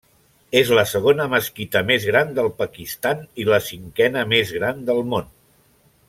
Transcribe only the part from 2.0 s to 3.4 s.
gran del Pakistan